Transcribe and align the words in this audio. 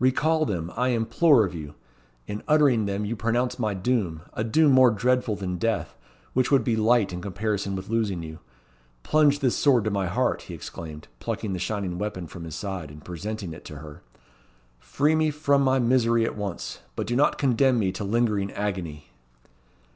"Recall 0.00 0.44
them, 0.44 0.72
I 0.76 0.88
implore' 0.88 1.44
of 1.44 1.54
you. 1.54 1.76
In 2.26 2.42
uttering 2.48 2.86
them 2.86 3.04
you 3.04 3.14
pronounce 3.14 3.60
my 3.60 3.74
doom 3.74 4.22
a 4.32 4.42
doom 4.42 4.72
more 4.72 4.90
dreadful 4.90 5.36
than 5.36 5.56
death, 5.56 5.96
which 6.32 6.50
would 6.50 6.64
be 6.64 6.74
light 6.74 7.12
in 7.12 7.20
comparison 7.22 7.76
with 7.76 7.88
losing 7.88 8.20
you. 8.24 8.40
Plunge 9.04 9.38
this 9.38 9.54
sword 9.56 9.84
to 9.84 9.90
my 9.92 10.06
heart," 10.08 10.42
he 10.42 10.54
exclaimed, 10.54 11.06
plucking 11.20 11.52
the 11.52 11.60
shining 11.60 11.96
weapon 11.96 12.26
from 12.26 12.42
his 12.42 12.56
side, 12.56 12.90
and 12.90 13.04
presenting 13.04 13.52
it 13.52 13.64
to 13.66 13.76
her. 13.76 14.02
"Free 14.80 15.14
me 15.14 15.30
from 15.30 15.62
my 15.62 15.78
misery 15.78 16.24
at 16.24 16.36
once, 16.36 16.80
but 16.96 17.06
do 17.06 17.14
not 17.14 17.38
condemn 17.38 17.78
me 17.78 17.92
to 17.92 18.02
lingering 18.02 18.50
agony." 18.50 19.10